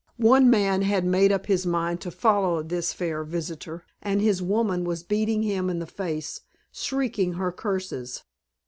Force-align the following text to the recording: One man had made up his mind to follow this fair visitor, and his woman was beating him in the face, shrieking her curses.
One 0.17 0.49
man 0.49 0.81
had 0.81 1.05
made 1.05 1.31
up 1.31 1.45
his 1.45 1.67
mind 1.67 2.01
to 2.01 2.09
follow 2.09 2.63
this 2.63 2.91
fair 2.91 3.23
visitor, 3.23 3.83
and 4.01 4.19
his 4.19 4.41
woman 4.41 4.83
was 4.83 5.03
beating 5.03 5.43
him 5.43 5.69
in 5.69 5.77
the 5.77 5.85
face, 5.85 6.41
shrieking 6.71 7.33
her 7.33 7.51
curses. 7.51 8.23